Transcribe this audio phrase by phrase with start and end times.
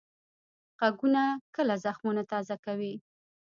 [0.79, 1.21] غږونه
[1.55, 2.93] کله زخمونه تازه کوي